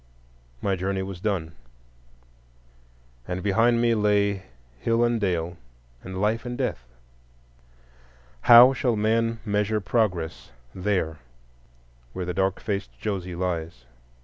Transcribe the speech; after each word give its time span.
My 0.63 0.75
journey 0.75 1.03
was 1.03 1.19
done, 1.19 1.53
and 3.27 3.43
behind 3.43 3.79
me 3.79 3.93
lay 3.93 4.47
hill 4.79 5.03
and 5.03 5.21
dale, 5.21 5.57
and 6.01 6.19
Life 6.19 6.43
and 6.43 6.57
Death. 6.57 6.87
How 8.49 8.73
shall 8.73 8.95
man 8.95 9.39
measure 9.45 9.79
Progress 9.79 10.49
there 10.73 11.19
where 12.13 12.25
the 12.25 12.33
dark 12.33 12.59
faced 12.59 12.89
Josie 12.99 13.35
lies? 13.35 13.85